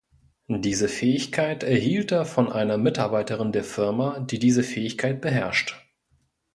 [0.47, 5.75] Diese Fähigkeit erhielt er von einer Mitarbeiterin der Firma, die diese Fähigkeit beherrscht.